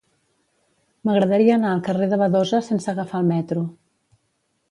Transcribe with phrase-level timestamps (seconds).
[1.09, 3.67] M'agradaria anar al carrer de Badosa sense agafar el metro.